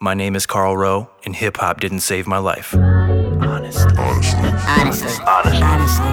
[0.00, 2.72] My name is Carl Roe, and hip hop didn't save my life.
[2.72, 3.90] Honestly.
[3.98, 4.38] Honestly.
[4.64, 5.18] Honestly.
[5.26, 6.08] Honestly.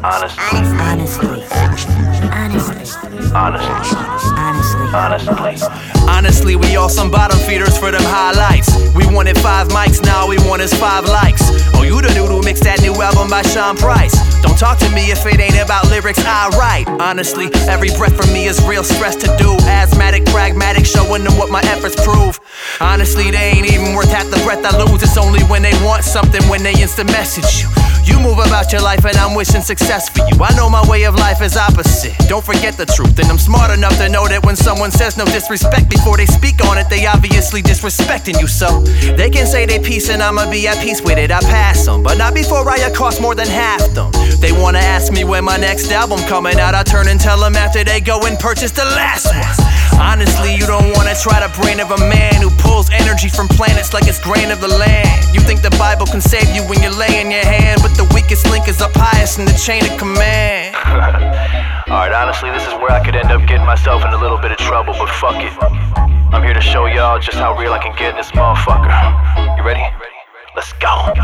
[0.00, 0.38] Honestly.
[0.70, 0.70] Honestly.
[0.70, 1.40] Honestly.
[2.30, 3.34] Honestly.
[3.34, 3.96] Honestly.
[4.94, 5.34] Honestly.
[5.34, 5.68] Honestly.
[6.08, 8.70] Honestly, we all some bottom feeders for them highlights.
[8.94, 11.42] We wanted five mics, now we want is five likes.
[11.74, 14.14] Oh, you the dude who mixed that new album by Sean Price.
[14.40, 16.86] Don't talk to me if it ain't about lyrics I write.
[17.00, 19.59] Honestly, every breath from me is real stress to do.
[20.18, 22.40] Pragmatic, showing them what my efforts prove.
[22.80, 25.02] Honestly, they ain't even worth half the breath I lose.
[25.02, 27.68] It's only when they want something when they instant message you.
[28.04, 30.42] You move about your life and I'm wishing success for you.
[30.42, 32.16] I know my way of life is opposite.
[32.28, 33.18] Don't forget the truth.
[33.18, 36.64] And I'm smart enough to know that when someone says no disrespect before they speak
[36.66, 38.48] on it, they obviously disrespecting you.
[38.48, 38.80] So
[39.14, 41.30] they can say they peace and I'ma be at peace with it.
[41.30, 44.10] I pass them, but not before I cost more than half them.
[44.40, 46.74] They wanna ask me when my next album coming out.
[46.74, 49.79] I turn and tell them after they go and purchase the last one.
[50.00, 53.92] Honestly, you don't wanna try the brain of a man who pulls energy from planets
[53.92, 55.28] like it's grain of the land.
[55.34, 58.08] You think the Bible can save you when you lay in your hand, but the
[58.14, 60.74] weakest link is up highest in the chain of command.
[61.90, 64.52] Alright, honestly, this is where I could end up getting myself in a little bit
[64.52, 65.52] of trouble, but fuck it.
[66.32, 69.58] I'm here to show y'all just how real I can get in this motherfucker.
[69.58, 69.84] You ready?
[70.56, 71.14] Let's go.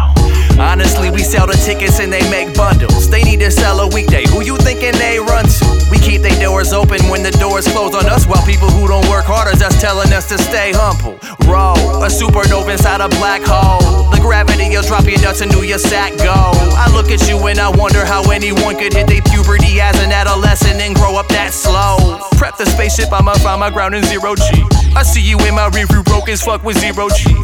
[0.59, 3.11] Honestly, we sell the tickets and they make bundles.
[3.11, 4.25] They need to sell a weekday.
[4.31, 5.67] Who you thinking they run to?
[5.91, 9.07] We keep their doors open when the doors close on us, while people who don't
[9.11, 11.19] work hard are just telling us to stay humble.
[11.51, 14.09] Roll a supernova inside a black hole.
[14.15, 16.55] The gravity will drop your nuts do your sack go.
[16.79, 20.13] I look at you and I wonder how anyone could hit their puberty as an
[20.13, 22.23] adolescent and grow up that slow.
[22.39, 24.63] Prep the spaceship, I'ma find my ground in zero G.
[24.95, 27.35] I see you in my rearview broke as fuck with zero G.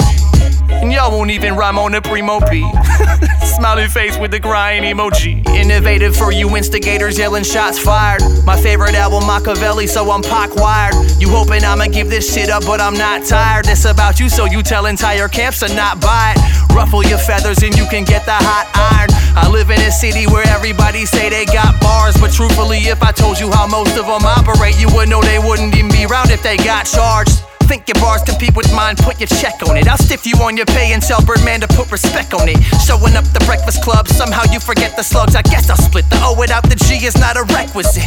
[0.81, 2.69] And y'all won't even rhyme on a primo P.
[3.57, 5.47] Smiling face with the crying emoji.
[5.49, 8.23] Innovative for you instigators yelling shots fired.
[8.45, 10.95] My favorite album, Machiavelli, so I'm pock wired.
[11.19, 13.67] You hoping I'ma give this shit up, but I'm not tired.
[13.67, 16.75] This about you, so you tell entire camps to not buy it.
[16.75, 19.11] Ruffle your feathers and you can get the hot iron.
[19.37, 23.13] I live in a city where everybody say they got bars, but truthfully, if I
[23.13, 26.31] told you how most of them operate, you would know they wouldn't even be around
[26.31, 27.43] if they got charged.
[27.69, 29.89] Think your bars compete with mine, put your check on it.
[29.89, 32.61] I'll stiff you on your pay and tell Birdman to put respect on it.
[32.85, 35.35] Showing up the breakfast club, somehow you forget the slugs.
[35.35, 38.05] I guess I'll split the O without the G is not a requisite.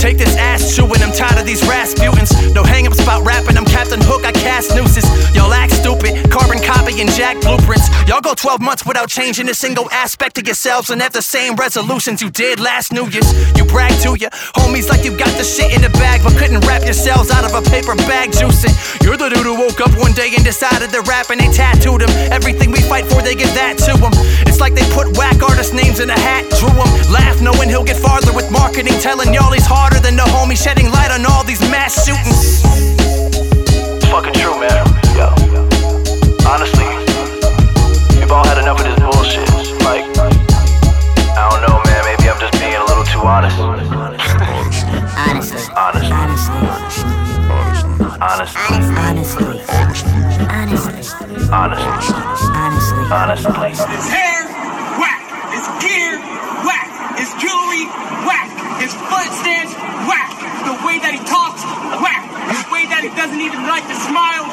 [0.00, 2.32] Take this ass chewing, I'm tired of these Rasputins.
[2.54, 5.04] No hang ups about rapping, I'm Captain Hook, I cast nooses.
[5.34, 7.81] Y'all act stupid, carbon copy and jack blueprints.
[8.12, 11.56] Y'all go 12 months without changing a single aspect of yourselves and have the same
[11.56, 13.24] resolutions you did last New Year's.
[13.56, 16.60] You brag to your homies like you got the shit in the bag, but couldn't
[16.68, 18.76] wrap yourselves out of a paper bag juicing.
[19.00, 22.04] You're the dude who woke up one day and decided to rap and they tattooed
[22.04, 22.12] him.
[22.28, 24.12] Everything we fight for, they give that to him.
[24.44, 26.84] It's like they put whack artist names in a hat, drew him.
[27.08, 30.92] Laugh knowing he'll get farther with marketing, telling y'all he's harder than the homie, shedding
[30.92, 32.01] light on all these mass
[45.74, 46.12] Honestly.
[46.12, 46.48] Honest.
[48.20, 48.60] Honestly.
[49.00, 49.44] Honestly.
[49.48, 50.04] Honest.
[50.52, 51.32] Honestly.
[51.48, 51.48] Honestly.
[51.48, 52.12] Honest.
[52.52, 53.08] Honestly.
[53.08, 53.72] Honestly.
[53.96, 54.44] His hair,
[55.00, 55.24] whack.
[55.56, 56.20] His gear,
[56.68, 56.88] whack.
[57.16, 57.88] His jewelry,
[58.28, 58.52] whack.
[58.84, 59.72] His foot stance,
[60.04, 60.28] whack.
[60.68, 61.64] The way that he talks,
[62.04, 62.20] whack.
[62.52, 64.51] The way that he doesn't even like to smile, whack.